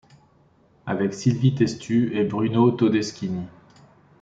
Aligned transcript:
Avec 0.87 1.13
Sylvie 1.13 1.53
Testud 1.53 2.11
et 2.15 2.23
Bruno 2.23 2.71
Todeschini. 2.71 3.45